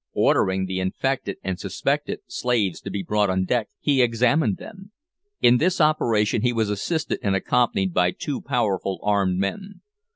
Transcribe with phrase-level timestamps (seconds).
[0.15, 4.91] Ordering the infected, and suspected, slaves to be brought on deck, he examined them.
[5.41, 9.81] In this operation he was assisted and accompanied by two powerful armed men.